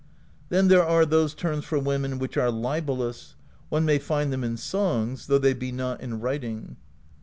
[0.49, 3.35] Then there are those terms for women which are libellous:
[3.69, 6.77] one may find them in songs, though they be not in writing.